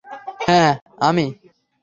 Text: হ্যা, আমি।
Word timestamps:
হ্যা, 0.45 0.63
আমি। 0.99 1.25